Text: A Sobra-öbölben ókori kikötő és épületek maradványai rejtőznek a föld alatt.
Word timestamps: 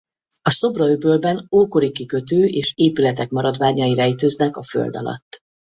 A 0.41 0.49
Sobra-öbölben 0.49 1.47
ókori 1.51 1.91
kikötő 1.91 2.45
és 2.45 2.73
épületek 2.75 3.29
maradványai 3.29 3.93
rejtőznek 3.95 4.57
a 4.57 4.63
föld 4.63 4.95
alatt. 4.95 5.41